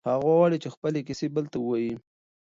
هغه 0.09 0.21
غواړي 0.37 0.57
چې 0.63 0.69
خپلې 0.75 0.99
کیسې 1.07 1.27
بل 1.35 1.45
ته 1.51 1.57
ووایي. 1.59 1.93